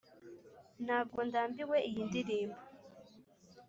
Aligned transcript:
ntabwo 0.85 1.19
ndambiwe 1.27 1.77
iyi 1.89 2.01
ndirimbo. 2.09 2.61